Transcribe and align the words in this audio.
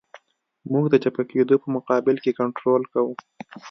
موږ 0.71 0.85
د 0.89 0.95
چپه 1.03 1.23
کېدو 1.31 1.55
په 1.63 1.67
مقابل 1.75 2.15
کې 2.23 2.37
کنټرول 2.39 2.81
کوو 2.93 3.13